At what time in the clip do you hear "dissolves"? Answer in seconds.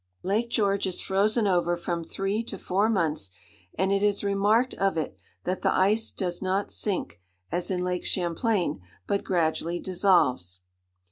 9.79-10.59